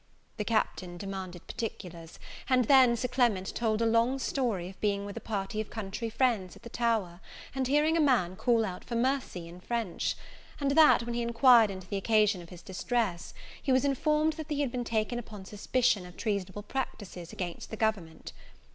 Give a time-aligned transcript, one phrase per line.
[0.37, 2.17] The Captain demanded particulars;
[2.49, 6.09] and then Sir Clement told a long story of being with a party of country
[6.09, 7.19] friends at the Tower,
[7.53, 10.15] and hearing a man call out for mercy in French;
[10.59, 14.49] and that, when he inquired into the occasion of his distress, he was informed that
[14.49, 18.33] he had been taken up upon suspicion of treasonable practices against the government.